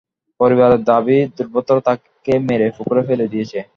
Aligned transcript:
পরিবারের 0.39 0.81
দাবি, 0.83 1.17
দুর্বৃত্তরা 1.35 1.81
তাঁকে 1.87 2.33
মেরে 2.47 2.67
পুকুরে 2.77 3.01
ফেলে 3.07 3.25
দিয়েছে। 3.33 3.59